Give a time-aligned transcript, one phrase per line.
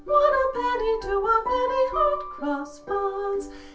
[0.03, 3.49] One a penny, two a penny, Hot Cross Buns!